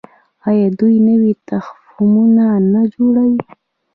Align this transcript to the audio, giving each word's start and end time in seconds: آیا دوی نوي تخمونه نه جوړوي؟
آیا 0.49 0.67
دوی 0.79 0.95
نوي 1.07 1.33
تخمونه 1.47 2.45
نه 2.73 2.81
جوړوي؟ 2.93 3.39